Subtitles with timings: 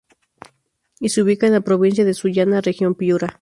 [0.99, 3.29] Y se ubica en la provincia de "Sullana", región Piura.